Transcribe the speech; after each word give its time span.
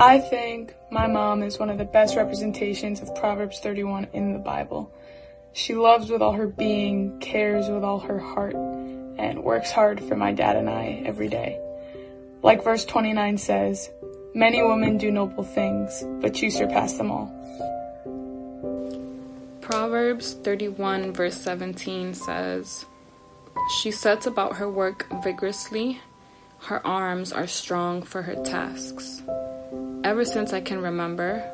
I 0.00 0.20
think 0.20 0.76
my 0.92 1.08
mom 1.08 1.42
is 1.42 1.58
one 1.58 1.70
of 1.70 1.78
the 1.78 1.84
best 1.84 2.14
representations 2.14 3.00
of 3.00 3.12
Proverbs 3.16 3.58
31 3.58 4.06
in 4.12 4.32
the 4.32 4.38
Bible. 4.38 4.94
She 5.52 5.74
loves 5.74 6.08
with 6.08 6.22
all 6.22 6.34
her 6.34 6.46
being, 6.46 7.18
cares 7.18 7.68
with 7.68 7.82
all 7.82 7.98
her 7.98 8.20
heart, 8.20 8.54
and 8.54 9.42
works 9.42 9.72
hard 9.72 10.00
for 10.00 10.14
my 10.14 10.30
dad 10.30 10.54
and 10.54 10.70
I 10.70 11.02
every 11.04 11.26
day. 11.26 11.60
Like 12.44 12.62
verse 12.62 12.84
29 12.84 13.38
says, 13.38 13.90
Many 14.34 14.62
women 14.62 14.98
do 14.98 15.10
noble 15.10 15.42
things, 15.42 16.04
but 16.20 16.40
you 16.40 16.52
surpass 16.52 16.92
them 16.92 17.10
all. 17.10 17.34
Proverbs 19.60 20.34
31, 20.34 21.12
verse 21.12 21.36
17 21.38 22.14
says, 22.14 22.86
She 23.80 23.90
sets 23.90 24.26
about 24.26 24.58
her 24.58 24.70
work 24.70 25.08
vigorously, 25.24 26.00
her 26.62 26.86
arms 26.86 27.32
are 27.32 27.46
strong 27.48 28.02
for 28.02 28.22
her 28.22 28.36
tasks. 28.44 29.22
Ever 30.04 30.24
since 30.24 30.52
I 30.52 30.60
can 30.60 30.80
remember, 30.80 31.44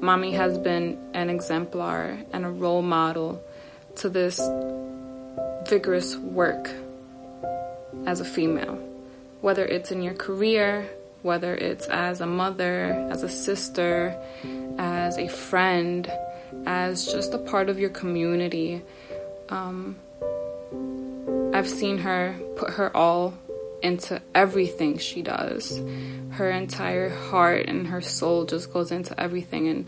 Mommy 0.00 0.32
has 0.32 0.58
been 0.58 0.98
an 1.14 1.30
exemplar 1.30 2.18
and 2.32 2.44
a 2.44 2.50
role 2.50 2.82
model 2.82 3.42
to 3.96 4.08
this 4.08 4.40
vigorous 5.68 6.16
work 6.16 6.70
as 8.06 8.20
a 8.20 8.24
female. 8.24 8.76
Whether 9.40 9.64
it's 9.64 9.90
in 9.90 10.02
your 10.02 10.14
career, 10.14 10.88
whether 11.22 11.54
it's 11.54 11.86
as 11.88 12.20
a 12.20 12.26
mother, 12.26 13.06
as 13.10 13.22
a 13.22 13.28
sister, 13.28 14.16
as 14.78 15.18
a 15.18 15.28
friend, 15.28 16.10
as 16.66 17.06
just 17.06 17.34
a 17.34 17.38
part 17.38 17.68
of 17.68 17.78
your 17.78 17.90
community. 17.90 18.82
Um, 19.50 19.96
I've 21.54 21.68
seen 21.68 21.98
her 21.98 22.36
put 22.56 22.70
her 22.70 22.96
all 22.96 23.34
into 23.82 24.20
everything 24.34 24.98
she 24.98 25.22
does. 25.22 25.80
Her 26.30 26.50
entire 26.50 27.08
heart 27.08 27.66
and 27.66 27.86
her 27.88 28.00
soul 28.00 28.44
just 28.44 28.72
goes 28.72 28.90
into 28.90 29.18
everything. 29.18 29.68
And 29.68 29.86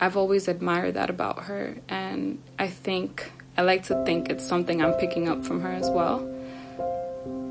I've 0.00 0.16
always 0.16 0.48
admired 0.48 0.94
that 0.94 1.10
about 1.10 1.44
her. 1.44 1.76
And 1.88 2.42
I 2.58 2.68
think, 2.68 3.30
I 3.56 3.62
like 3.62 3.84
to 3.84 4.04
think 4.04 4.30
it's 4.30 4.46
something 4.46 4.82
I'm 4.82 4.94
picking 4.94 5.28
up 5.28 5.44
from 5.44 5.60
her 5.60 5.70
as 5.70 5.90
well. 5.90 6.26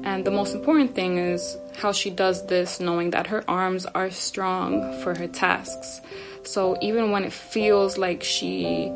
And 0.04 0.26
the 0.26 0.32
most 0.32 0.56
important 0.56 0.96
thing 0.96 1.18
is 1.18 1.58
how 1.78 1.92
she 1.92 2.10
does 2.10 2.48
this 2.48 2.80
knowing 2.80 3.12
that 3.12 3.28
her 3.28 3.44
arms 3.50 3.86
are 3.86 4.10
strong 4.10 5.00
for 5.02 5.14
her 5.14 5.28
tasks. 5.28 6.02
So 6.44 6.78
even 6.82 7.12
when 7.12 7.24
it 7.24 7.34
feels 7.34 7.98
like 7.98 8.24
she 8.24 8.92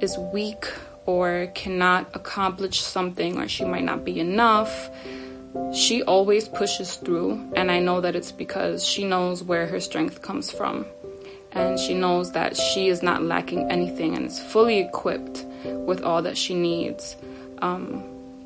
is 0.00 0.16
weak 0.32 0.66
or 1.06 1.50
cannot 1.54 2.14
accomplish 2.14 2.80
something 2.80 3.38
or 3.38 3.48
she 3.48 3.64
might 3.64 3.84
not 3.84 4.04
be 4.04 4.20
enough, 4.20 4.90
she 5.72 6.02
always 6.02 6.48
pushes 6.48 6.96
through. 6.96 7.52
And 7.54 7.70
I 7.70 7.80
know 7.80 8.00
that 8.00 8.16
it's 8.16 8.32
because 8.32 8.84
she 8.84 9.04
knows 9.04 9.42
where 9.42 9.66
her 9.66 9.80
strength 9.80 10.22
comes 10.22 10.50
from. 10.50 10.86
And 11.52 11.78
she 11.78 11.94
knows 11.94 12.32
that 12.32 12.56
she 12.56 12.88
is 12.88 13.02
not 13.02 13.22
lacking 13.22 13.70
anything 13.70 14.16
and 14.16 14.26
is 14.26 14.40
fully 14.40 14.80
equipped 14.80 15.44
with 15.64 16.02
all 16.02 16.22
that 16.22 16.36
she 16.36 16.54
needs 16.54 17.16
um, 17.58 18.02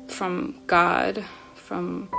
from 0.07 0.59
God, 0.67 1.23
from 1.55 2.09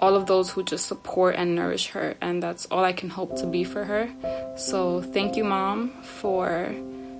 all 0.00 0.14
of 0.14 0.26
those 0.26 0.50
who 0.50 0.62
just 0.62 0.86
support 0.86 1.34
and 1.36 1.54
nourish 1.54 1.88
her. 1.88 2.14
And 2.20 2.42
that's 2.42 2.66
all 2.66 2.84
I 2.84 2.92
can 2.92 3.08
hope 3.08 3.36
to 3.36 3.46
be 3.46 3.64
for 3.64 3.84
her. 3.84 4.54
So 4.56 5.00
thank 5.00 5.36
you, 5.36 5.44
Mom, 5.44 5.90
for 6.02 6.74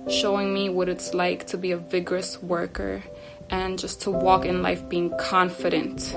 showing 0.07 0.53
me 0.53 0.69
what 0.69 0.87
it's 0.87 1.13
like 1.13 1.47
to 1.47 1.57
be 1.57 1.71
a 1.71 1.77
vigorous 1.77 2.41
worker 2.41 3.03
and 3.49 3.79
just 3.79 4.01
to 4.01 4.11
walk 4.11 4.45
in 4.45 4.61
life 4.61 4.87
being 4.89 5.11
confident, 5.17 6.15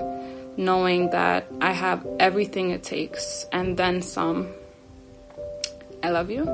knowing 0.57 1.11
that 1.11 1.47
I 1.61 1.73
have 1.73 2.07
everything 2.19 2.71
it 2.71 2.83
takes 2.83 3.47
and 3.53 3.77
then 3.77 4.03
some. 4.03 4.49
I 6.03 6.11
love 6.11 6.31
you. 6.31 6.45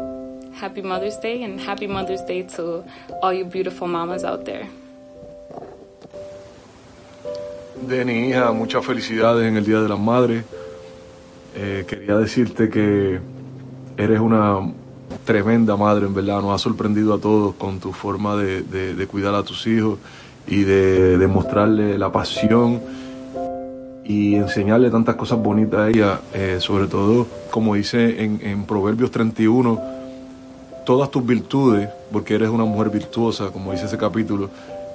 Happy 0.54 0.82
Mother's 0.82 1.16
Day 1.18 1.42
and 1.42 1.60
happy 1.60 1.86
Mother's 1.86 2.22
Day 2.22 2.42
to 2.56 2.84
all 3.22 3.32
you 3.32 3.44
beautiful 3.44 3.88
mamas 3.88 4.24
out 4.24 4.44
there. 4.44 4.68
Denny, 7.80 8.30
hija, 8.30 8.52
muchas 8.52 8.84
felicidades 8.84 9.46
en 9.46 9.56
el 9.56 9.64
Día 9.64 9.80
de 9.80 9.88
las 9.88 9.98
Madres. 9.98 10.44
Eh, 11.54 11.84
quería 11.88 12.16
decirte 12.16 12.68
que 12.68 13.20
eres 13.96 14.20
una 14.20 14.72
tremenda 15.24 15.76
madre, 15.76 16.06
en 16.06 16.14
verdad. 16.14 16.42
Nos 16.42 16.54
ha 16.54 16.58
sorprendido 16.58 17.14
a 17.14 17.20
todos 17.20 17.54
con 17.54 17.78
tu 17.78 17.92
forma 17.92 18.36
de, 18.36 18.62
de, 18.62 18.94
de 18.94 19.06
cuidar 19.06 19.34
a 19.34 19.42
tus 19.44 19.66
hijos 19.66 19.98
y 20.48 20.64
de 20.64 21.18
demostrarle 21.18 21.98
la 21.98 22.10
pasión 22.10 22.80
y 24.04 24.34
enseñarle 24.36 24.90
tantas 24.90 25.16
cosas 25.16 25.38
bonitas 25.38 25.80
a 25.80 25.88
ella. 25.88 26.20
Eh, 26.32 26.56
sobre 26.60 26.86
todo, 26.86 27.26
como 27.50 27.74
dice 27.74 28.24
en, 28.24 28.40
en 28.42 28.64
Proverbios 28.64 29.10
31, 29.10 29.80
todas 30.88 31.10
tus 31.10 31.24
virtudes, 31.26 31.88
porque 32.10 32.34
eres 32.34 32.48
una 32.48 32.64
mujer 32.64 32.90
virtuosa, 32.90 33.50
como 33.50 33.72
dice 33.72 33.84
ese 33.84 33.98
capítulo, 33.98 34.48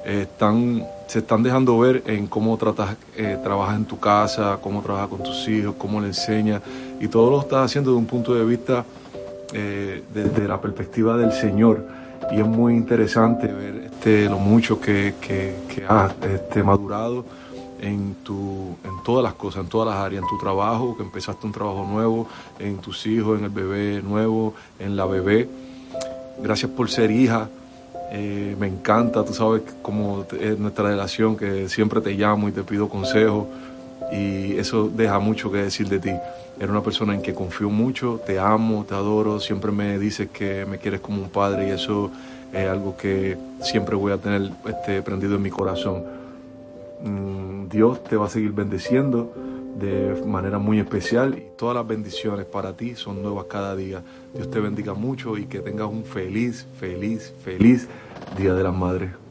eh, 0.06 0.24
están, 0.24 0.84
se 1.08 1.20
están 1.20 1.44
dejando 1.44 1.78
ver 1.80 2.04
en 2.08 2.28
cómo 2.28 2.58
tratas, 2.58 2.98
eh, 3.16 3.38
trabajas 3.42 3.78
en 3.78 3.86
tu 3.86 4.00
casa, 4.00 4.58
cómo 4.62 4.82
trabajas 4.82 5.08
con 5.08 5.24
tus 5.24 5.48
hijos, 5.48 5.76
cómo 5.78 6.02
le 6.02 6.08
enseñas, 6.08 6.62
y 7.00 7.08
todo 7.08 7.30
lo 7.30 7.40
estás 7.40 7.66
haciendo 7.66 7.92
desde 7.92 8.00
un 8.00 8.08
punto 8.08 8.34
de 8.34 8.44
vista 8.44 8.84
eh, 9.54 10.04
desde 10.14 10.48
la 10.48 10.60
perspectiva 10.60 11.16
del 11.16 11.32
Señor. 11.32 11.86
Y 12.32 12.40
es 12.40 12.48
muy 12.48 12.74
interesante 12.74 13.48
ver 13.48 13.92
lo 14.06 14.38
mucho 14.38 14.80
que, 14.80 15.16
que, 15.22 15.56
que 15.70 15.86
has 15.86 16.14
este, 16.24 16.62
madurado 16.62 17.26
en, 17.82 18.16
tu, 18.24 18.76
en 18.84 19.04
todas 19.04 19.24
las 19.24 19.34
cosas, 19.34 19.64
en 19.64 19.70
todas 19.70 19.94
las 19.94 20.04
áreas, 20.04 20.24
en 20.24 20.30
tu 20.30 20.38
trabajo, 20.38 20.96
que 20.96 21.04
empezaste 21.04 21.46
un 21.46 21.54
trabajo 21.54 21.86
nuevo, 21.86 22.28
en 22.60 22.78
tus 22.78 23.06
hijos, 23.06 23.40
en 23.40 23.46
el 23.46 23.52
bebé 23.52 24.02
nuevo, 24.02 24.54
en 24.80 24.96
la 24.96 25.06
bebé. 25.06 25.50
Gracias 26.42 26.72
por 26.72 26.90
ser 26.90 27.12
hija. 27.12 27.50
Eh, 28.12 28.56
me 28.60 28.68
encanta, 28.68 29.24
tú 29.24 29.34
sabes 29.34 29.64
cómo 29.82 30.26
es 30.40 30.60
nuestra 30.60 30.90
relación, 30.90 31.36
que 31.36 31.68
siempre 31.70 32.02
te 32.02 32.12
llamo 32.12 32.48
y 32.50 32.52
te 32.52 32.64
pido 32.64 32.90
consejos 32.90 33.46
y 34.12 34.58
eso 34.58 34.90
deja 34.90 35.20
mucho 35.20 35.52
que 35.52 35.58
decir 35.60 35.88
de 35.88 36.00
ti. 36.00 36.12
Eres 36.58 36.70
una 36.70 36.82
persona 36.82 37.14
en 37.16 37.22
que 37.22 37.34
confío 37.34 37.70
mucho, 37.70 38.22
te 38.26 38.40
amo, 38.40 38.86
te 38.88 38.94
adoro, 38.94 39.40
siempre 39.40 39.72
me 39.72 39.98
dices 39.98 40.30
que 40.30 40.66
me 40.66 40.78
quieres 40.78 41.02
como 41.02 41.22
un 41.22 41.30
padre 41.30 41.68
y 41.68 41.72
eso 41.72 42.12
es 42.54 42.68
algo 42.68 42.96
que 42.96 43.38
siempre 43.62 43.96
voy 43.96 44.12
a 44.12 44.18
tener 44.18 44.52
este, 44.66 45.02
prendido 45.02 45.36
en 45.36 45.42
mi 45.42 45.50
corazón. 45.50 46.04
Mm, 47.04 47.70
Dios 47.70 48.04
te 48.04 48.16
va 48.16 48.28
a 48.28 48.30
seguir 48.30 48.52
bendeciendo 48.52 49.34
de 49.80 50.22
manera 50.26 50.60
muy 50.60 50.80
especial 50.80 51.36
y 51.36 51.58
todas 51.58 51.76
las 51.76 51.88
bendiciones 51.88 52.46
para 52.46 52.74
ti 52.74 52.96
son 52.96 53.22
nuevas 53.22 53.46
cada 53.46 53.76
día. 53.76 54.04
Dios 54.34 54.50
te 54.52 54.60
bendiga 54.60 54.94
mucho 54.94 55.38
y 55.38 55.46
que 55.46 55.60
tengas 55.60 55.88
un 55.88 56.06
feliz, 56.06 56.68
feliz, 56.80 57.34
feliz 57.44 57.88
Día 58.38 58.54
de 58.54 58.64
las 58.64 58.74
Madres. 58.74 59.23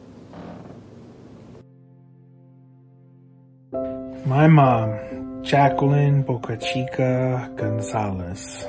My 4.34 4.48
mom, 4.48 5.44
Jacqueline 5.44 6.24
Bocachica 6.24 7.54
Gonzalez. 7.54 8.66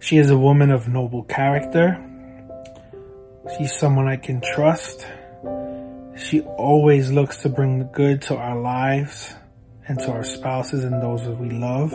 She 0.00 0.18
is 0.18 0.28
a 0.28 0.36
woman 0.36 0.70
of 0.70 0.86
noble 0.86 1.22
character. 1.22 1.98
She's 3.56 3.74
someone 3.74 4.06
I 4.06 4.16
can 4.16 4.42
trust. 4.42 5.06
She 6.14 6.42
always 6.42 7.10
looks 7.10 7.38
to 7.38 7.48
bring 7.48 7.78
the 7.78 7.86
good 7.86 8.20
to 8.28 8.36
our 8.36 8.60
lives 8.60 9.34
and 9.88 9.98
to 10.00 10.12
our 10.12 10.24
spouses 10.24 10.84
and 10.84 11.02
those 11.02 11.24
that 11.24 11.40
we 11.40 11.48
love. 11.48 11.90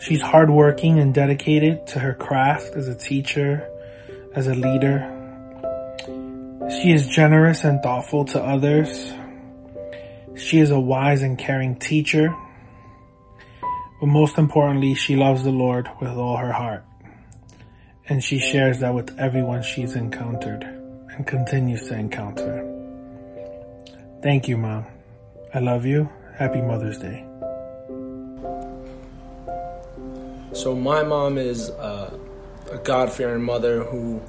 She's 0.00 0.22
hardworking 0.22 0.98
and 0.98 1.12
dedicated 1.12 1.86
to 1.88 1.98
her 1.98 2.14
craft 2.14 2.74
as 2.74 2.88
a 2.88 2.94
teacher, 2.94 3.68
as 4.34 4.46
a 4.46 4.54
leader. 4.54 5.14
She 6.70 6.92
is 6.92 7.06
generous 7.06 7.64
and 7.64 7.82
thoughtful 7.82 8.24
to 8.32 8.42
others. 8.42 9.12
She 10.38 10.58
is 10.60 10.70
a 10.70 10.80
wise 10.80 11.22
and 11.22 11.36
caring 11.36 11.76
teacher. 11.76 12.34
But 14.00 14.06
most 14.06 14.38
importantly, 14.38 14.94
she 14.94 15.16
loves 15.16 15.42
the 15.42 15.50
Lord 15.50 15.88
with 16.00 16.10
all 16.10 16.36
her 16.36 16.52
heart. 16.52 16.84
And 18.08 18.22
she 18.22 18.38
shares 18.38 18.80
that 18.80 18.94
with 18.94 19.18
everyone 19.18 19.62
she's 19.62 19.94
encountered 19.94 20.62
and 20.62 21.26
continues 21.26 21.88
to 21.88 21.94
encounter. 21.94 22.64
Thank 24.22 24.48
you, 24.48 24.56
Mom. 24.56 24.86
I 25.52 25.58
love 25.58 25.84
you. 25.84 26.08
Happy 26.36 26.62
Mother's 26.62 26.98
Day. 26.98 27.24
So 30.52 30.74
my 30.74 31.02
mom 31.02 31.36
is 31.36 31.70
uh, 31.70 32.16
a 32.70 32.78
God-fearing 32.78 33.42
mother 33.42 33.82
who 33.84 34.22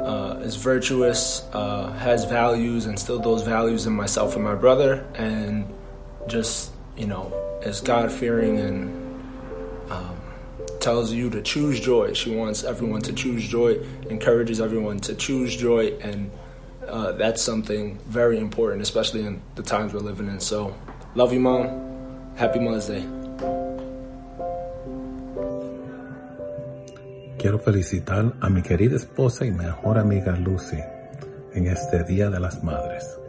uh, 0.00 0.40
is 0.42 0.56
virtuous, 0.56 1.42
uh, 1.52 1.92
has 1.92 2.24
values, 2.24 2.86
instilled 2.86 3.24
those 3.24 3.42
values 3.42 3.86
in 3.86 3.92
myself 3.92 4.34
and 4.34 4.44
my 4.44 4.54
brother, 4.54 5.06
and 5.14 5.66
just 6.26 6.72
you 6.96 7.06
know 7.06 7.32
is 7.62 7.80
God-fearing 7.80 8.58
and 8.58 9.22
um, 9.90 10.16
tells 10.80 11.12
you 11.12 11.30
to 11.30 11.40
choose 11.42 11.80
joy. 11.80 12.12
She 12.12 12.34
wants 12.34 12.64
everyone 12.64 13.02
to 13.02 13.12
choose 13.12 13.46
joy, 13.48 13.78
encourages 14.10 14.60
everyone 14.60 14.98
to 15.00 15.14
choose 15.14 15.56
joy, 15.56 15.92
and 16.00 16.30
uh, 16.86 17.12
that's 17.12 17.40
something 17.40 17.98
very 18.06 18.38
important, 18.38 18.82
especially 18.82 19.24
in 19.24 19.40
the 19.54 19.62
times 19.62 19.94
we're 19.94 20.00
living 20.00 20.28
in. 20.28 20.40
So, 20.40 20.76
love 21.14 21.32
you, 21.32 21.40
mom. 21.40 22.34
Happy 22.36 22.58
Mother's 22.58 22.88
Day. 22.88 23.13
Quiero 27.44 27.58
felicitar 27.58 28.32
a 28.40 28.48
mi 28.48 28.62
querida 28.62 28.96
esposa 28.96 29.44
y 29.44 29.50
mejor 29.50 29.98
amiga 29.98 30.34
Lucy 30.34 30.78
en 31.52 31.66
este 31.66 32.02
Día 32.02 32.30
de 32.30 32.40
las 32.40 32.64
Madres. 32.64 33.20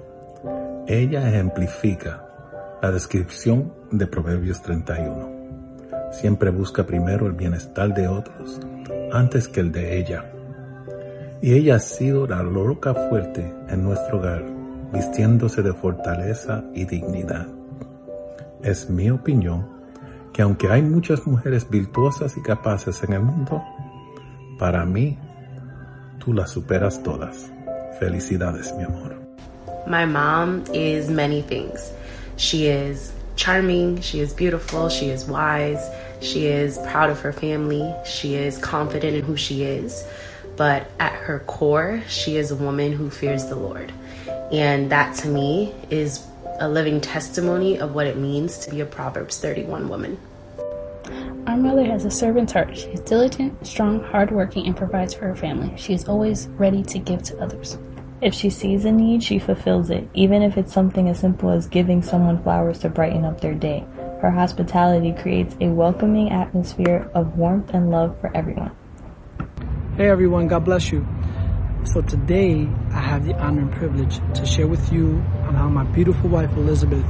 Ella 0.87 1.27
ejemplifica 1.27 2.25
la 2.81 2.93
descripción 2.93 3.73
de 3.91 4.07
Proverbios 4.07 4.61
31. 4.61 6.13
Siempre 6.13 6.49
busca 6.49 6.85
primero 6.85 7.27
el 7.27 7.33
bienestar 7.33 7.93
de 7.93 8.07
otros 8.07 8.61
antes 9.11 9.49
que 9.49 9.59
el 9.59 9.73
de 9.73 9.97
ella. 9.97 10.31
Y 11.41 11.51
ella 11.51 11.75
ha 11.75 11.79
sido 11.79 12.25
la 12.25 12.41
loca 12.41 12.93
fuerte 12.93 13.53
en 13.67 13.83
nuestro 13.83 14.19
hogar, 14.19 14.45
vistiéndose 14.93 15.61
de 15.61 15.73
fortaleza 15.73 16.63
y 16.73 16.85
dignidad. 16.85 17.47
Es 18.63 18.89
mi 18.89 19.09
opinión 19.09 19.67
que 20.31 20.41
aunque 20.41 20.69
hay 20.69 20.83
muchas 20.83 21.27
mujeres 21.27 21.69
virtuosas 21.69 22.37
y 22.37 22.41
capaces 22.41 23.03
en 23.03 23.11
el 23.11 23.21
mundo, 23.21 23.61
para 24.57 24.85
mí 24.85 25.17
tú 26.19 26.33
las 26.33 26.51
superas 26.51 27.03
todas. 27.03 27.51
Felicidades, 27.99 28.73
mi 28.77 28.83
amor. 28.83 29.15
My 29.87 30.05
mom 30.05 30.63
is 30.73 31.09
many 31.09 31.41
things. 31.41 31.91
She 32.37 32.67
is 32.67 33.13
charming, 33.35 34.01
she 34.01 34.19
is 34.19 34.33
beautiful, 34.33 34.89
she 34.89 35.09
is 35.09 35.25
wise, 35.25 35.83
she 36.21 36.47
is 36.47 36.77
proud 36.89 37.09
of 37.09 37.19
her 37.21 37.31
family, 37.31 37.93
she 38.05 38.35
is 38.35 38.57
confident 38.57 39.15
in 39.15 39.23
who 39.23 39.37
she 39.37 39.63
is. 39.63 40.05
But 40.57 40.89
at 40.99 41.13
her 41.13 41.39
core, 41.39 42.01
she 42.07 42.37
is 42.37 42.51
a 42.51 42.55
woman 42.55 42.93
who 42.93 43.09
fears 43.09 43.45
the 43.45 43.55
Lord. 43.55 43.91
And 44.51 44.91
that 44.91 45.15
to 45.17 45.27
me 45.27 45.73
is 45.89 46.25
a 46.59 46.69
living 46.69 47.01
testimony 47.01 47.77
of 47.79 47.93
what 47.93 48.07
it 48.07 48.17
means 48.17 48.57
to 48.59 48.71
be 48.71 48.79
a 48.79 48.85
Proverbs 48.85 49.37
31 49.37 49.89
woman. 49.89 50.17
Our 51.47 51.57
mother 51.57 51.85
has 51.85 52.05
a 52.05 52.09
servant's 52.09 52.53
heart. 52.53 52.75
She 52.75 52.87
is 52.87 53.01
diligent, 53.01 53.67
strong, 53.67 54.01
hardworking, 54.01 54.65
and 54.65 54.75
provides 54.75 55.13
for 55.13 55.27
her 55.27 55.35
family. 55.35 55.71
She 55.77 55.93
is 55.93 56.07
always 56.07 56.47
ready 56.57 56.81
to 56.81 56.97
give 56.97 57.21
to 57.23 57.37
others. 57.39 57.77
If 58.19 58.33
she 58.33 58.49
sees 58.49 58.83
a 58.83 58.91
need, 58.91 59.21
she 59.21 59.37
fulfills 59.37 59.91
it, 59.91 60.09
even 60.15 60.41
if 60.41 60.57
it's 60.57 60.73
something 60.73 61.07
as 61.07 61.19
simple 61.19 61.51
as 61.51 61.67
giving 61.67 62.01
someone 62.01 62.41
flowers 62.41 62.79
to 62.79 62.89
brighten 62.89 63.25
up 63.25 63.41
their 63.41 63.53
day. 63.53 63.85
Her 64.21 64.31
hospitality 64.31 65.13
creates 65.13 65.55
a 65.61 65.67
welcoming 65.67 66.31
atmosphere 66.31 67.11
of 67.13 67.37
warmth 67.37 67.69
and 67.75 67.91
love 67.91 68.19
for 68.19 68.35
everyone. 68.35 68.71
Hey 69.97 70.09
everyone, 70.09 70.47
God 70.47 70.65
bless 70.65 70.91
you. 70.91 71.07
So 71.83 72.01
today 72.01 72.67
I 72.89 73.01
have 73.01 73.23
the 73.23 73.35
honor 73.35 73.61
and 73.61 73.71
privilege 73.71 74.19
to 74.33 74.47
share 74.47 74.65
with 74.65 74.91
you 74.91 75.23
on 75.43 75.53
how 75.53 75.69
my 75.69 75.83
beautiful 75.83 76.27
wife 76.27 76.53
Elizabeth 76.53 77.05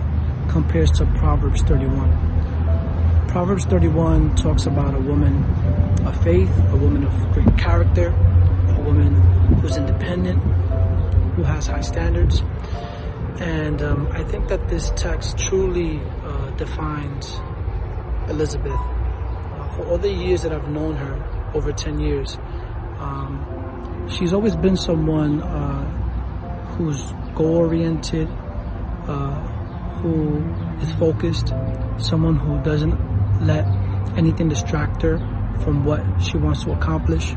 compares 0.49 0.91
to 0.91 1.05
Proverbs 1.17 1.61
31. 1.61 2.64
Proverbs 3.35 3.65
31 3.65 4.37
talks 4.37 4.65
about 4.65 4.95
a 4.95 4.99
woman 4.99 5.43
of 6.07 6.23
faith, 6.23 6.49
a 6.71 6.77
woman 6.77 7.03
of 7.03 7.33
great 7.33 7.57
character, 7.57 8.07
a 8.07 8.79
woman 8.79 9.13
who's 9.59 9.75
independent, 9.75 10.41
who 11.35 11.43
has 11.43 11.67
high 11.67 11.81
standards. 11.81 12.41
And 13.41 13.81
um, 13.81 14.07
I 14.13 14.23
think 14.23 14.47
that 14.47 14.69
this 14.69 14.89
text 14.95 15.37
truly 15.37 15.99
uh, 16.23 16.51
defines 16.51 17.37
Elizabeth. 18.29 18.71
Uh, 18.71 19.67
for 19.75 19.85
all 19.87 19.97
the 19.97 20.13
years 20.13 20.43
that 20.43 20.53
I've 20.53 20.69
known 20.69 20.95
her, 20.95 21.51
over 21.53 21.73
10 21.73 21.99
years, 21.99 22.37
um, 22.99 24.07
she's 24.09 24.31
always 24.31 24.55
been 24.55 24.77
someone 24.77 25.43
uh, 25.43 25.83
who's 26.77 27.11
goal 27.35 27.57
oriented, 27.57 28.29
uh, 29.09 29.41
who 29.99 30.37
is 30.79 30.93
focused, 30.93 31.49
someone 31.97 32.37
who 32.37 32.63
doesn't 32.63 33.14
let 33.41 33.65
anything 34.17 34.49
distract 34.49 35.01
her 35.01 35.17
from 35.63 35.85
what 35.85 36.01
she 36.21 36.37
wants 36.37 36.63
to 36.63 36.71
accomplish. 36.71 37.33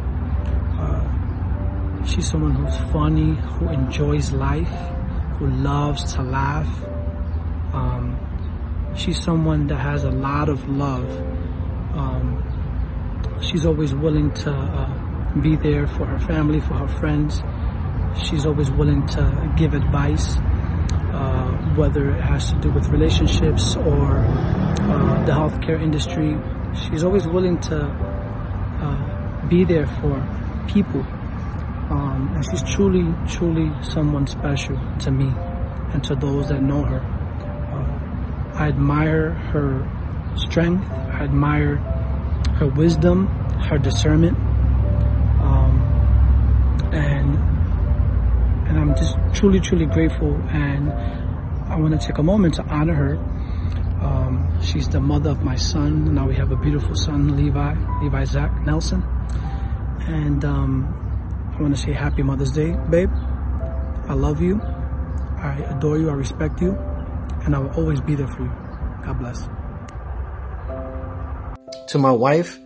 Uh, 0.78 2.04
she's 2.04 2.28
someone 2.28 2.52
who's 2.52 2.76
funny, 2.92 3.34
who 3.34 3.68
enjoys 3.68 4.32
life, 4.32 4.68
who 5.38 5.48
loves 5.48 6.14
to 6.14 6.22
laugh. 6.22 6.68
Um, 7.72 8.18
she's 8.96 9.22
someone 9.22 9.66
that 9.68 9.76
has 9.76 10.04
a 10.04 10.10
lot 10.10 10.48
of 10.48 10.68
love. 10.68 11.08
Um, 11.96 12.44
she's 13.40 13.64
always 13.64 13.94
willing 13.94 14.32
to 14.34 14.50
uh, 14.50 15.34
be 15.40 15.56
there 15.56 15.86
for 15.86 16.06
her 16.06 16.18
family, 16.20 16.60
for 16.60 16.74
her 16.74 16.88
friends. 16.88 17.42
She's 18.24 18.44
always 18.46 18.70
willing 18.70 19.06
to 19.08 19.54
give 19.56 19.74
advice, 19.74 20.36
uh, 20.36 21.72
whether 21.76 22.10
it 22.10 22.20
has 22.20 22.50
to 22.52 22.58
do 22.60 22.70
with 22.70 22.88
relationships 22.88 23.76
or 23.76 24.24
the 24.88 25.32
healthcare 25.32 25.80
industry. 25.80 26.36
She's 26.74 27.04
always 27.04 27.26
willing 27.26 27.60
to 27.60 27.84
uh, 27.84 29.46
be 29.48 29.64
there 29.64 29.86
for 29.86 30.26
people. 30.68 31.00
Um, 31.90 32.32
and 32.34 32.44
she's 32.44 32.62
truly, 32.74 33.14
truly 33.28 33.70
someone 33.82 34.26
special 34.26 34.78
to 35.00 35.10
me 35.10 35.32
and 35.92 36.02
to 36.04 36.14
those 36.14 36.48
that 36.48 36.62
know 36.62 36.82
her. 36.82 37.00
Uh, 37.00 38.58
I 38.58 38.68
admire 38.68 39.30
her 39.30 39.86
strength. 40.36 40.90
I 40.90 41.24
admire 41.24 41.76
her 42.58 42.66
wisdom, 42.66 43.26
her 43.68 43.78
discernment, 43.78 44.36
um, 45.40 45.80
and 46.92 47.38
and 48.68 48.78
I'm 48.78 48.94
just 48.96 49.16
truly, 49.34 49.60
truly 49.60 49.86
grateful. 49.86 50.34
And 50.50 50.92
I 51.70 51.76
want 51.76 51.98
to 51.98 52.06
take 52.06 52.18
a 52.18 52.22
moment 52.22 52.54
to 52.54 52.64
honor 52.64 52.94
her. 52.94 53.18
She's 54.62 54.88
the 54.88 55.00
mother 55.00 55.30
of 55.30 55.42
my 55.42 55.56
son. 55.56 56.14
Now 56.14 56.26
we 56.26 56.34
have 56.34 56.50
a 56.50 56.56
beautiful 56.56 56.94
son, 56.94 57.36
Levi, 57.36 57.74
Levi 58.02 58.24
Zach 58.24 58.52
Nelson, 58.66 59.02
and 60.00 60.44
um, 60.44 61.54
I 61.56 61.62
want 61.62 61.76
to 61.76 61.80
say 61.80 61.92
Happy 61.92 62.22
Mother's 62.22 62.50
Day, 62.50 62.76
babe. 62.90 63.10
I 64.08 64.14
love 64.14 64.42
you. 64.42 64.60
I 64.60 65.64
adore 65.70 65.98
you. 65.98 66.10
I 66.10 66.14
respect 66.14 66.60
you, 66.60 66.72
and 67.44 67.54
I 67.54 67.58
will 67.58 67.70
always 67.70 68.00
be 68.00 68.14
there 68.14 68.26
for 68.26 68.42
you. 68.42 68.52
God 69.04 69.18
bless. 69.18 69.48
To 71.92 71.98
my 71.98 72.12
wife, 72.12 72.58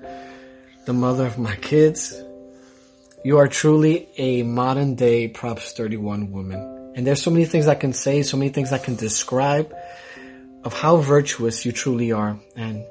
the 0.87 0.93
mother 0.93 1.27
of 1.27 1.39
my 1.39 1.57
kids, 1.57 2.23
you 3.25 3.39
are 3.39 3.49
truly 3.49 4.09
a 4.17 4.43
modern 4.43 4.95
day 4.95 5.29
Props 5.29 5.73
31 5.73 6.33
woman. 6.33 6.93
And 6.97 7.07
there's 7.07 7.23
so 7.23 7.31
many 7.31 7.45
things 7.45 7.69
I 7.69 7.75
can 7.75 7.93
say, 7.93 8.23
so 8.23 8.37
many 8.37 8.51
things 8.51 8.73
I 8.73 8.79
can 8.79 8.97
describe 8.97 9.75
of 10.65 10.73
how 10.73 10.97
virtuous 10.99 11.65
you 11.65 11.73
truly 11.73 12.13
are. 12.13 12.39
And 12.57 12.85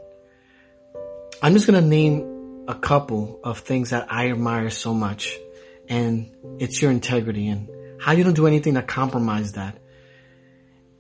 I'm 1.42 1.54
just 1.54 1.68
going 1.68 1.82
to 1.82 1.88
name 1.88 2.66
a 2.68 2.76
couple 2.76 3.40
of 3.44 3.60
things 3.60 3.92
that 3.92 4.12
I 4.12 4.32
admire 4.32 4.70
so 4.70 4.94
much. 4.94 5.38
And 5.90 6.32
it's 6.60 6.82
your 6.82 6.92
integrity 6.92 7.48
and 7.48 7.70
how 8.00 8.14
you 8.14 8.24
don't 8.24 8.34
do 8.34 8.48
anything 8.48 8.76
to 8.76 8.82
compromise 8.82 9.54
that. 9.54 9.78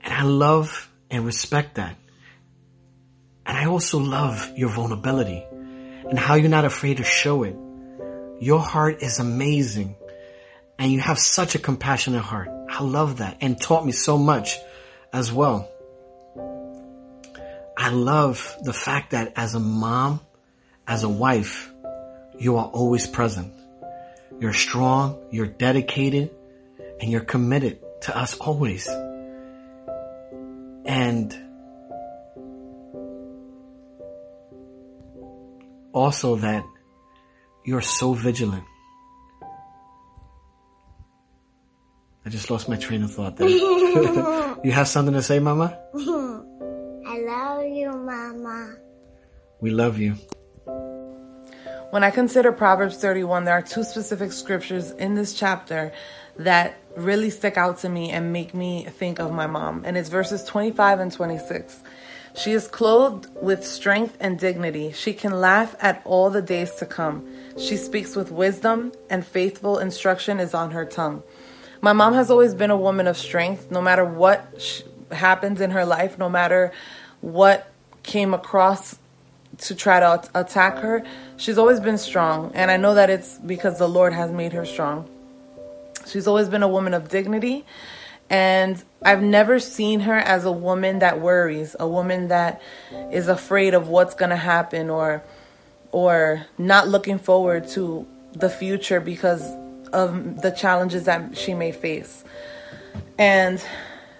And 0.01 0.13
I 0.13 0.23
love 0.23 0.89
and 1.09 1.25
respect 1.25 1.75
that. 1.75 1.95
And 3.45 3.57
I 3.57 3.65
also 3.65 3.99
love 3.99 4.51
your 4.55 4.69
vulnerability 4.69 5.43
and 6.09 6.17
how 6.17 6.35
you're 6.35 6.49
not 6.49 6.65
afraid 6.65 6.97
to 6.97 7.03
show 7.03 7.43
it. 7.43 7.55
Your 8.39 8.59
heart 8.59 9.03
is 9.03 9.19
amazing 9.19 9.95
and 10.79 10.91
you 10.91 10.99
have 10.99 11.19
such 11.19 11.55
a 11.55 11.59
compassionate 11.59 12.23
heart. 12.23 12.49
I 12.69 12.83
love 12.83 13.17
that 13.17 13.37
and 13.41 13.59
taught 13.59 13.85
me 13.85 13.91
so 13.91 14.17
much 14.17 14.57
as 15.13 15.31
well. 15.31 15.70
I 17.81 17.89
love 17.89 18.57
the 18.61 18.73
fact 18.73 19.09
that 19.09 19.33
as 19.35 19.55
a 19.55 19.59
mom, 19.59 20.19
as 20.85 21.03
a 21.03 21.09
wife, 21.09 21.73
you 22.38 22.57
are 22.57 22.67
always 22.67 23.07
present. 23.07 23.51
You're 24.39 24.53
strong, 24.53 25.17
you're 25.31 25.47
dedicated, 25.47 26.29
and 27.00 27.11
you're 27.11 27.25
committed 27.25 27.79
to 28.01 28.15
us 28.15 28.38
always. 28.38 28.88
And 30.85 31.33
also 35.91 36.35
that 36.35 36.63
you're 37.65 37.81
so 37.81 38.13
vigilant. 38.13 38.63
I 42.23 42.29
just 42.29 42.51
lost 42.51 42.69
my 42.69 42.75
train 42.75 43.01
of 43.01 43.11
thought 43.11 43.38
there. 43.38 43.50
you 44.63 44.71
have 44.71 44.88
something 44.88 45.15
to 45.15 45.23
say, 45.23 45.39
Mama? 45.39 45.79
I 47.51 47.55
love 47.55 47.67
you, 47.67 47.91
Mama. 47.91 48.75
We 49.60 49.72
love 49.72 49.98
you. 49.98 50.15
When 51.89 52.01
I 52.01 52.10
consider 52.10 52.53
Proverbs 52.53 52.96
31, 52.96 53.43
there 53.43 53.53
are 53.53 53.62
two 53.62 53.84
specific 53.84 54.31
scriptures 54.31 54.91
in 54.91 55.15
this 55.15 55.34
chapter 55.34 55.91
that 56.38 56.79
really 56.96 57.29
stick 57.29 57.58
out 57.58 57.79
to 57.79 57.89
me 57.89 58.10
and 58.12 58.31
make 58.31 58.53
me 58.53 58.86
think 58.86 59.20
of 59.20 59.34
my 59.34 59.48
mom. 59.48 59.84
And 59.84 59.98
it's 59.98 60.08
verses 60.08 60.46
25 60.46 61.01
and 61.01 61.12
26. 61.12 61.81
She 62.38 62.53
is 62.53 62.70
clothed 62.70 63.27
with 63.41 63.65
strength 63.65 64.15
and 64.22 64.39
dignity. 64.39 64.93
She 64.93 65.12
can 65.12 65.41
laugh 65.41 65.75
at 65.81 66.01
all 66.05 66.29
the 66.29 66.41
days 66.41 66.72
to 66.75 66.86
come. 66.86 67.27
She 67.58 67.75
speaks 67.75 68.15
with 68.15 68.31
wisdom, 68.31 68.93
and 69.10 69.27
faithful 69.27 69.77
instruction 69.77 70.39
is 70.39 70.53
on 70.53 70.72
her 70.72 70.86
tongue. 70.86 71.22
My 71.81 71.91
mom 71.91 72.13
has 72.13 72.31
always 72.31 72.53
been 72.55 72.72
a 72.72 72.77
woman 72.77 73.08
of 73.08 73.17
strength, 73.17 73.70
no 73.70 73.81
matter 73.81 74.05
what 74.05 74.86
happens 75.12 75.60
in 75.60 75.72
her 75.72 75.86
life, 75.86 76.17
no 76.17 76.29
matter 76.29 76.72
what 77.21 77.71
came 78.03 78.33
across 78.33 78.97
to 79.59 79.75
try 79.75 79.99
to 79.99 80.29
attack 80.33 80.77
her, 80.79 81.03
she's 81.37 81.57
always 81.57 81.79
been 81.79 81.97
strong. 81.97 82.51
And 82.53 82.71
I 82.71 82.77
know 82.77 82.95
that 82.95 83.09
it's 83.09 83.37
because 83.37 83.77
the 83.77 83.87
Lord 83.87 84.13
has 84.13 84.31
made 84.31 84.53
her 84.53 84.65
strong. 84.65 85.09
She's 86.07 86.27
always 86.27 86.49
been 86.49 86.63
a 86.63 86.67
woman 86.67 86.93
of 86.93 87.09
dignity. 87.09 87.65
And 88.29 88.81
I've 89.03 89.21
never 89.21 89.59
seen 89.59 90.01
her 90.01 90.15
as 90.15 90.45
a 90.45 90.51
woman 90.51 90.99
that 90.99 91.19
worries, 91.19 91.75
a 91.79 91.87
woman 91.87 92.29
that 92.29 92.61
is 93.11 93.27
afraid 93.27 93.73
of 93.73 93.89
what's 93.89 94.13
going 94.13 94.29
to 94.29 94.37
happen 94.37 94.89
or 94.89 95.23
or 95.91 96.45
not 96.57 96.87
looking 96.87 97.19
forward 97.19 97.67
to 97.67 98.07
the 98.31 98.49
future 98.49 99.01
because 99.01 99.41
of 99.91 100.41
the 100.41 100.51
challenges 100.51 101.03
that 101.03 101.37
she 101.37 101.53
may 101.53 101.73
face. 101.73 102.23
And 103.17 103.61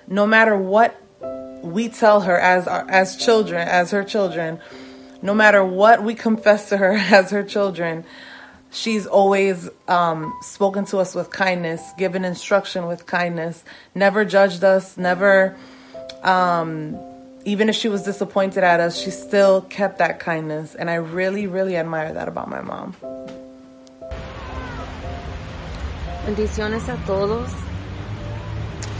no 0.08 0.28
matter 0.28 0.58
what 0.58 1.01
we 1.62 1.90
tell 1.90 2.22
her 2.22 2.38
as 2.38 2.68
our, 2.68 2.90
as 2.90 3.16
children, 3.16 3.68
as 3.68 3.92
her 3.92 4.04
children, 4.04 4.60
no 5.22 5.34
matter 5.34 5.64
what 5.64 6.04
we 6.04 6.16
confess 6.16 6.70
to 6.70 6.78
her 6.78 6.92
as 6.98 7.32
her 7.32 7.44
children, 7.44 8.04
she's 8.72 9.06
always 9.06 9.70
um, 9.88 10.34
spoken 10.42 10.86
to 10.86 10.98
us 10.98 11.14
with 11.14 11.30
kindness, 11.30 11.82
given 11.98 12.26
instruction 12.26 12.88
with 12.88 13.06
kindness, 13.06 13.64
never 13.94 14.26
judged 14.26 14.64
us, 14.64 14.98
never, 14.98 15.56
um, 16.24 16.98
even 17.46 17.70
if 17.70 17.76
she 17.76 17.90
was 17.90 18.04
disappointed 18.04 18.64
at 18.64 18.80
us, 18.80 18.98
she 18.98 19.12
still 19.12 19.62
kept 19.62 20.00
that 20.00 20.20
kindness. 20.20 20.76
And 20.76 20.90
I 20.90 20.96
really, 20.96 21.48
really 21.48 21.76
admire 21.78 22.14
that 22.14 22.28
about 22.28 22.50
my 22.50 22.62
mom. 22.62 22.96
Bendiciones 26.26 26.88
a 26.88 26.98
todos 27.08 27.71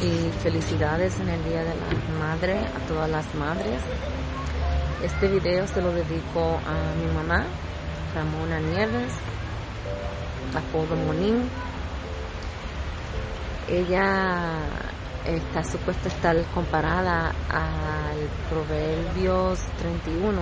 y 0.02 0.32
felicidades 0.42 1.20
en 1.20 1.30
el 1.30 1.44
Día 1.44 1.60
de 1.60 1.76
la 1.76 2.26
Madre 2.26 2.58
a 2.58 2.88
todas 2.88 3.10
las 3.10 3.36
madres. 3.36 3.82
Este 5.04 5.28
video 5.28 5.68
se 5.68 5.82
lo 5.82 5.92
dedico 5.92 6.60
a 6.66 6.96
mi 7.00 7.14
mamá, 7.14 7.44
Ramona 8.16 8.60
Nieves, 8.60 9.14
apodo 10.56 10.96
Monín. 10.96 11.48
Ella 13.70 14.60
está 15.26 15.64
supuesta 15.64 16.08
estar 16.08 16.36
comparada 16.54 17.28
al 17.50 18.18
Proverbios 18.50 19.60
31. 19.80 20.42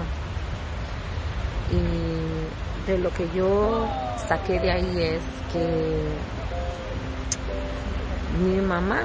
Y 1.72 2.90
de 2.90 2.98
lo 2.98 3.12
que 3.12 3.30
yo 3.36 3.88
saqué 4.28 4.60
de 4.60 4.72
ahí 4.72 5.04
es 5.04 5.22
que 5.52 6.04
mi 8.42 8.62
mamá 8.62 9.02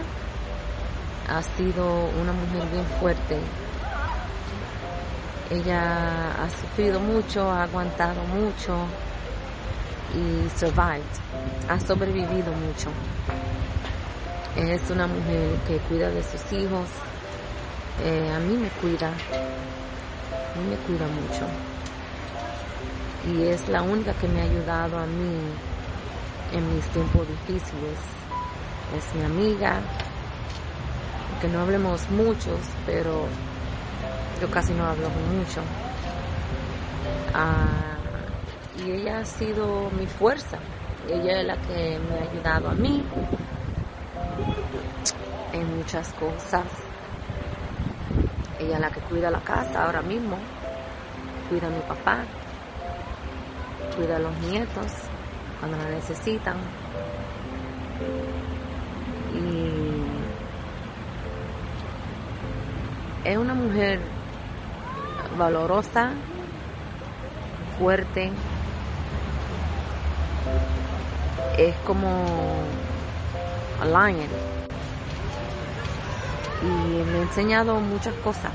ha 1.28 1.42
sido 1.42 2.06
una 2.20 2.32
mujer 2.32 2.68
bien 2.70 2.86
fuerte. 3.00 3.38
Ella 5.50 6.32
ha 6.32 6.50
sufrido 6.50 7.00
mucho, 7.00 7.50
ha 7.50 7.64
aguantado 7.64 8.22
mucho 8.24 8.86
y 10.14 10.48
survived, 10.58 11.02
ha 11.68 11.78
sobrevivido 11.80 12.52
mucho. 12.52 12.90
Es 14.56 14.88
una 14.90 15.06
mujer 15.06 15.56
que 15.66 15.78
cuida 15.88 16.10
de 16.10 16.22
sus 16.22 16.52
hijos, 16.52 16.88
eh, 18.04 18.32
a 18.34 18.38
mí 18.38 18.56
me 18.56 18.68
cuida, 18.68 19.08
a 19.08 20.58
mí 20.58 20.70
me 20.70 20.76
cuida 20.76 21.06
mucho. 21.06 21.46
Y 23.26 23.48
es 23.48 23.68
la 23.68 23.82
única 23.82 24.12
que 24.14 24.28
me 24.28 24.40
ha 24.40 24.44
ayudado 24.44 24.98
a 24.98 25.06
mí 25.06 25.38
en 26.52 26.74
mis 26.74 26.84
tiempos 26.86 27.26
difíciles. 27.26 27.98
Es 28.96 29.14
mi 29.14 29.24
amiga, 29.24 29.80
que 31.40 31.48
no 31.48 31.60
hablemos 31.60 32.08
muchos, 32.10 32.58
pero 32.86 33.26
yo 34.40 34.50
casi 34.50 34.72
no 34.72 34.84
hablo 34.86 35.08
mucho. 35.08 35.60
Ah, 37.34 37.96
y 38.84 38.90
ella 38.90 39.18
ha 39.18 39.24
sido 39.24 39.90
mi 39.98 40.06
fuerza. 40.06 40.58
Ella 41.08 41.40
es 41.40 41.46
la 41.46 41.56
que 41.56 41.98
me 42.08 42.18
ha 42.18 42.30
ayudado 42.30 42.70
a 42.70 42.74
mí 42.74 43.02
en 45.52 45.76
muchas 45.76 46.08
cosas. 46.14 46.64
Ella 48.58 48.74
es 48.74 48.80
la 48.80 48.90
que 48.90 49.00
cuida 49.00 49.30
la 49.30 49.40
casa 49.40 49.84
ahora 49.84 50.02
mismo, 50.02 50.38
cuida 51.48 51.66
a 51.66 51.70
mi 51.70 51.80
papá, 51.80 52.24
cuida 53.96 54.16
a 54.16 54.18
los 54.18 54.36
nietos 54.38 54.92
cuando 55.60 55.76
la 55.78 55.90
necesitan. 55.90 56.56
Es 63.24 63.38
una 63.38 63.54
mujer 63.54 64.00
valorosa, 65.38 66.10
fuerte, 67.78 68.30
es 71.58 71.74
como 71.86 72.24
a 73.80 73.86
lion 73.86 74.28
y 76.62 76.66
me 77.10 77.18
ha 77.18 77.22
enseñado 77.22 77.80
muchas 77.80 78.14
cosas 78.16 78.52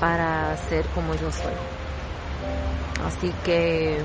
para 0.00 0.56
ser 0.68 0.84
como 0.86 1.14
yo 1.14 1.30
soy. 1.32 1.54
Así 3.06 3.32
que 3.44 3.98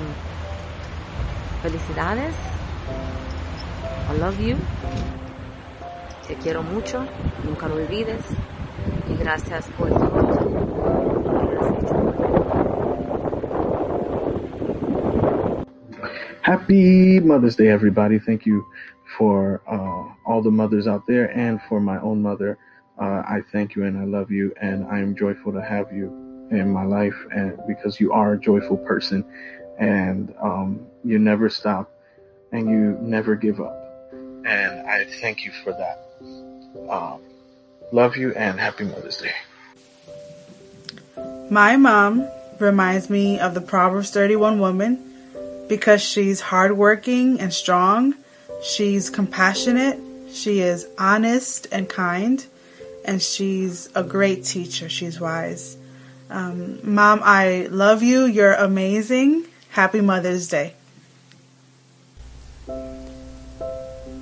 felicidades. 1.62 2.34
I 4.14 4.20
love 4.20 4.40
you. 4.40 4.58
Te 6.28 6.36
quiero 6.36 6.64
mucho. 6.64 7.06
Nunca 7.44 7.68
lo 7.68 7.76
olvides. 7.76 8.24
Gracias 9.20 9.68
por 9.78 9.90
todo. 9.90 10.22
Happy 16.42 17.20
Mother's 17.20 17.56
Day, 17.56 17.68
everybody. 17.70 18.20
Thank 18.20 18.46
you 18.46 18.66
for 19.18 19.62
uh, 19.68 20.30
all 20.30 20.42
the 20.42 20.52
mothers 20.52 20.88
out 20.88 21.06
there 21.08 21.30
and 21.38 21.62
for 21.70 21.80
my 21.80 22.00
own 22.02 22.22
mother. 22.22 22.58
Uh, 23.00 23.24
I 23.26 23.42
thank 23.52 23.76
you 23.76 23.86
and 23.86 23.98
I 23.98 24.06
love 24.06 24.32
you, 24.32 24.54
and 24.62 24.86
I 24.88 25.00
am 25.00 25.16
joyful 25.16 25.54
to 25.54 25.62
have 25.62 25.92
you 25.94 26.08
in 26.52 26.70
my 26.70 26.84
life 26.84 27.16
and 27.32 27.58
because 27.68 28.00
you 28.00 28.12
are 28.12 28.34
a 28.34 28.40
joyful 28.40 28.78
person 28.78 29.24
and 29.80 30.34
um, 30.42 30.86
you 31.04 31.18
never 31.18 31.50
stop 31.50 31.90
and 32.52 32.70
you 32.70 32.98
never 33.02 33.36
give 33.36 33.62
up. 33.62 33.76
And 34.46 34.88
I 34.88 35.06
thank 35.22 35.46
you 35.46 35.52
for 35.64 35.72
that. 35.72 35.98
Um, 36.90 37.31
love 37.92 38.18
you 38.18 38.34
and 38.34 38.60
happy 38.60 38.86
Mother's 38.86 39.18
Day. 39.18 39.34
My 41.50 41.76
mom 41.76 42.28
reminds 42.60 43.10
me 43.10 43.40
of 43.40 43.54
the 43.54 43.62
Proverbs 43.62 44.12
31 44.12 44.60
woman 44.60 45.66
because 45.68 46.02
she's 46.02 46.40
hardworking 46.40 47.40
and 47.40 47.54
strong. 47.54 48.16
She's 48.64 49.10
compassionate. 49.10 50.00
She 50.32 50.62
is 50.62 50.88
honest 50.98 51.68
and 51.72 51.90
kind. 51.90 52.46
And 53.04 53.22
she's 53.22 53.90
a 53.96 54.04
great 54.04 54.46
teacher. 54.46 54.88
She's 54.88 55.20
wise. 55.20 55.76
Um, 56.30 56.80
Mom, 56.84 57.20
I 57.24 57.68
love 57.70 58.04
you. 58.04 58.26
You're 58.26 58.54
amazing. 58.54 59.46
Happy 59.70 60.02
Mother's 60.02 60.48
Day. 60.48 60.74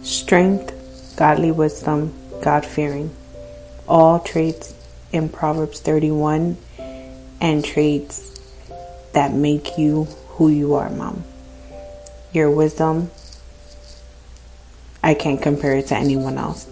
Strength, 0.01 1.15
godly 1.17 1.51
wisdom, 1.51 2.13
God 2.41 2.65
fearing. 2.65 3.11
All 3.89 4.19
traits 4.19 4.73
in 5.11 5.27
Proverbs 5.27 5.81
31 5.81 6.55
and 7.41 7.65
traits 7.65 8.39
that 9.13 9.33
make 9.33 9.77
you 9.77 10.05
who 10.29 10.47
you 10.49 10.75
are, 10.75 10.89
Mom 10.89 11.25
your 12.31 12.51
wisdom, 12.51 13.09
I 15.03 15.13
can't 15.13 15.41
compare 15.41 15.75
it 15.77 15.87
to 15.87 15.95
anyone 15.95 16.37
else. 16.37 16.67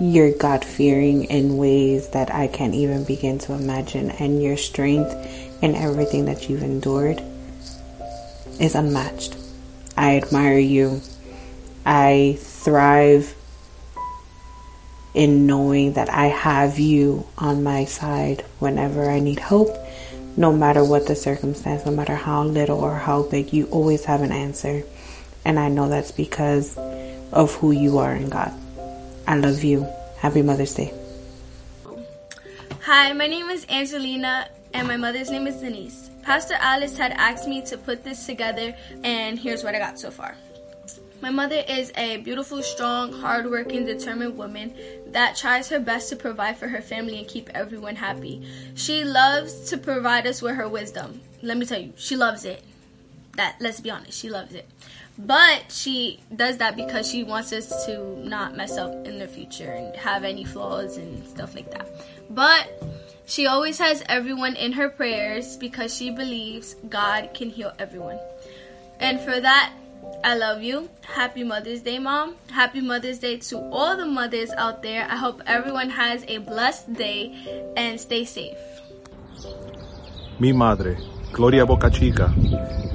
You're 0.00 0.32
God 0.32 0.64
fearing 0.64 1.24
in 1.24 1.56
ways 1.56 2.08
that 2.10 2.32
I 2.32 2.46
can't 2.48 2.74
even 2.74 3.04
begin 3.04 3.38
to 3.40 3.54
imagine, 3.54 4.10
and 4.10 4.42
your 4.42 4.56
strength 4.56 5.12
in 5.62 5.74
everything 5.74 6.26
that 6.26 6.48
you've 6.48 6.62
endured 6.62 7.22
is 8.60 8.74
unmatched. 8.74 9.36
I 9.96 10.16
admire 10.18 10.58
you. 10.58 11.00
I 11.84 12.36
thrive 12.40 13.34
in 15.16 15.46
knowing 15.46 15.94
that 15.94 16.10
I 16.10 16.26
have 16.26 16.78
you 16.78 17.26
on 17.38 17.64
my 17.64 17.86
side 17.86 18.44
whenever 18.60 19.10
I 19.10 19.18
need 19.18 19.40
help 19.40 19.74
no 20.36 20.52
matter 20.52 20.84
what 20.84 21.06
the 21.06 21.16
circumstance, 21.16 21.86
no 21.86 21.92
matter 21.92 22.14
how 22.14 22.44
little 22.44 22.78
or 22.78 22.94
how 22.94 23.22
big, 23.22 23.52
you 23.52 23.66
always 23.66 24.04
have 24.04 24.20
an 24.20 24.30
answer. 24.30 24.84
And 25.44 25.58
I 25.58 25.68
know 25.68 25.88
that's 25.88 26.12
because 26.12 26.76
of 27.32 27.54
who 27.54 27.70
you 27.70 27.98
are 27.98 28.14
in 28.14 28.28
God. 28.28 28.52
I 29.26 29.36
love 29.36 29.64
you. 29.64 29.86
Happy 30.18 30.42
Mother's 30.42 30.74
Day. 30.74 30.92
Hi, 32.82 33.12
my 33.14 33.26
name 33.26 33.48
is 33.48 33.66
Angelina, 33.68 34.48
and 34.74 34.86
my 34.86 34.96
mother's 34.96 35.30
name 35.30 35.46
is 35.46 35.56
Denise. 35.56 36.10
Pastor 36.22 36.54
Alice 36.60 36.96
had 36.98 37.12
asked 37.12 37.48
me 37.48 37.62
to 37.62 37.78
put 37.78 38.04
this 38.04 38.26
together, 38.26 38.76
and 39.02 39.38
here's 39.38 39.64
what 39.64 39.74
I 39.74 39.78
got 39.78 39.98
so 39.98 40.10
far. 40.10 40.34
My 41.20 41.30
mother 41.30 41.62
is 41.68 41.92
a 41.96 42.18
beautiful, 42.18 42.62
strong, 42.62 43.12
hardworking, 43.12 43.86
determined 43.86 44.36
woman 44.36 44.74
that 45.08 45.36
tries 45.36 45.68
her 45.70 45.80
best 45.80 46.10
to 46.10 46.16
provide 46.16 46.56
for 46.58 46.68
her 46.68 46.82
family 46.82 47.18
and 47.18 47.26
keep 47.26 47.48
everyone 47.54 47.96
happy. 47.96 48.46
She 48.74 49.04
loves 49.04 49.70
to 49.70 49.78
provide 49.78 50.26
us 50.26 50.42
with 50.42 50.56
her 50.56 50.68
wisdom. 50.68 51.20
Let 51.42 51.56
me 51.56 51.66
tell 51.66 51.80
you, 51.80 51.94
she 51.96 52.16
loves 52.16 52.44
it. 52.44 52.62
That 53.36 53.56
let's 53.60 53.80
be 53.80 53.90
honest, 53.90 54.18
she 54.18 54.28
loves 54.28 54.54
it. 54.54 54.68
But 55.18 55.72
she 55.72 56.20
does 56.34 56.58
that 56.58 56.76
because 56.76 57.10
she 57.10 57.24
wants 57.24 57.52
us 57.52 57.86
to 57.86 58.18
not 58.18 58.54
mess 58.54 58.76
up 58.76 59.06
in 59.06 59.18
the 59.18 59.26
future 59.26 59.72
and 59.72 59.96
have 59.96 60.24
any 60.24 60.44
flaws 60.44 60.98
and 60.98 61.26
stuff 61.26 61.54
like 61.54 61.70
that. 61.70 61.88
But 62.28 62.68
she 63.24 63.46
always 63.46 63.78
has 63.78 64.04
everyone 64.08 64.56
in 64.56 64.72
her 64.72 64.90
prayers 64.90 65.56
because 65.56 65.96
she 65.96 66.10
believes 66.10 66.74
God 66.88 67.30
can 67.32 67.48
heal 67.48 67.72
everyone. 67.78 68.18
And 69.00 69.18
for 69.20 69.40
that, 69.40 69.72
I 70.24 70.34
love 70.36 70.62
you. 70.62 70.88
Happy 71.02 71.44
Mother's 71.44 71.82
Day, 71.82 71.98
Mom. 71.98 72.34
Happy 72.50 72.80
Mother's 72.80 73.20
Day 73.20 73.36
to 73.38 73.58
all 73.70 73.96
the 73.96 74.06
mothers 74.06 74.50
out 74.58 74.82
there. 74.82 75.06
I 75.08 75.16
hope 75.16 75.40
everyone 75.46 75.90
has 75.90 76.24
a 76.26 76.38
blessed 76.38 76.94
day 76.94 77.32
and 77.76 78.00
stay 78.00 78.24
safe. 78.24 78.56
Mi 80.40 80.52
madre, 80.52 80.96
Gloria 81.32 81.64
Boca 81.64 81.90
Chica, 81.90 82.34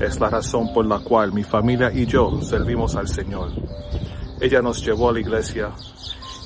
es 0.01 0.20
la 0.20 0.30
razón 0.30 0.74
por 0.74 0.86
la 0.86 1.00
cual 1.00 1.32
mi 1.32 1.44
familia 1.44 1.91
y 1.94 2.06
yo 2.06 2.41
servimos 2.41 2.96
al 2.96 3.08
Señor. 3.08 3.51
Ella 4.41 4.62
nos 4.62 4.84
llevó 4.86 5.10
a 5.10 5.13
la 5.13 5.20
iglesia 5.22 5.72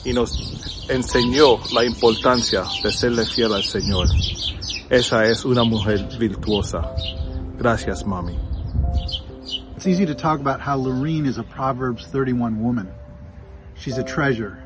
y 0.04 0.14
nos 0.14 0.88
enseñó 0.90 1.58
la 1.74 1.84
importancia 1.84 2.64
de 2.84 2.92
serle 2.92 3.26
fiel 3.26 3.54
al 3.54 3.64
Señor. 3.64 4.08
Esa 4.90 5.26
es 5.26 5.46
una 5.46 5.64
mujer 5.64 6.08
virtuosa. 6.20 6.82
Gracias, 7.58 8.06
mami. 8.06 8.55
It's 9.86 9.92
easy 9.92 10.08
to 10.08 10.16
talk 10.16 10.40
about 10.40 10.62
how 10.62 10.78
Lorene 10.78 11.28
is 11.28 11.38
a 11.38 11.44
Proverbs 11.44 12.08
31 12.08 12.60
woman. 12.60 12.92
She's 13.76 14.00
a 14.00 14.04
treasure. 14.04 14.58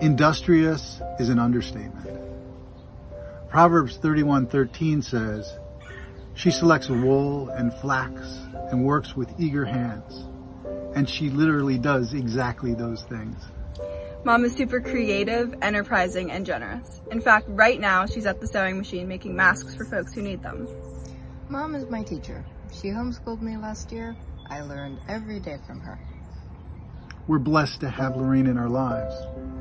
Industrious 0.00 1.02
is 1.18 1.28
an 1.28 1.40
understatement. 1.40 2.08
Proverbs 3.48 3.96
31:13 3.96 5.02
says, 5.02 5.58
"She 6.34 6.52
selects 6.52 6.88
wool 6.88 7.48
and 7.48 7.74
flax 7.74 8.46
and 8.70 8.84
works 8.84 9.16
with 9.16 9.28
eager 9.40 9.64
hands." 9.64 10.24
And 10.94 11.08
she 11.08 11.28
literally 11.28 11.76
does 11.76 12.14
exactly 12.14 12.74
those 12.74 13.02
things. 13.02 13.42
Mom 14.22 14.44
is 14.44 14.54
super 14.54 14.80
creative, 14.80 15.52
enterprising, 15.62 16.30
and 16.30 16.46
generous. 16.46 17.00
In 17.10 17.20
fact, 17.20 17.46
right 17.48 17.80
now 17.80 18.06
she's 18.06 18.26
at 18.26 18.40
the 18.40 18.46
sewing 18.46 18.78
machine 18.78 19.08
making 19.08 19.34
masks 19.34 19.74
for 19.74 19.84
folks 19.84 20.14
who 20.14 20.22
need 20.22 20.44
them. 20.44 20.68
Mom 21.48 21.74
is 21.74 21.90
my 21.90 22.04
teacher. 22.04 22.44
She 22.72 22.88
homeschooled 22.88 23.42
me 23.42 23.56
last 23.56 23.92
year. 23.92 24.16
I 24.48 24.62
learned 24.62 24.98
every 25.08 25.40
day 25.40 25.58
from 25.66 25.80
her. 25.80 25.98
We're 27.26 27.38
blessed 27.38 27.80
to 27.80 27.90
have 27.90 28.16
Lorene 28.16 28.46
in 28.46 28.58
our 28.58 28.68
lives, 28.68 29.14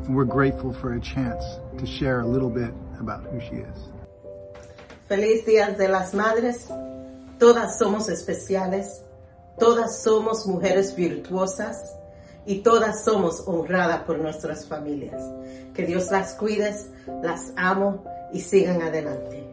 and 0.05 0.15
we're 0.15 0.25
grateful 0.25 0.73
for 0.73 0.93
a 0.93 0.99
chance 0.99 1.43
to 1.77 1.85
share 1.85 2.21
a 2.21 2.25
little 2.25 2.49
bit 2.49 2.73
about 2.99 3.23
who 3.25 3.39
she 3.39 3.57
is. 3.57 3.89
Feliz 5.07 5.45
Días 5.45 5.77
de 5.77 5.87
las 5.87 6.13
Madres. 6.13 6.67
Todas 7.39 7.77
somos 7.79 8.09
especiales. 8.09 9.03
Todas 9.59 10.01
somos 10.01 10.47
mujeres 10.47 10.95
virtuosas 10.95 11.75
y 12.45 12.61
todas 12.63 13.03
somos 13.03 13.43
honradas 13.45 14.03
por 14.03 14.17
nuestras 14.17 14.65
familias. 14.65 15.21
Que 15.73 15.85
Dios 15.85 16.09
las 16.11 16.33
cuide, 16.35 16.73
las 17.21 17.51
amo 17.57 18.03
y 18.33 18.39
sigan 18.39 18.81
adelante. 18.81 19.48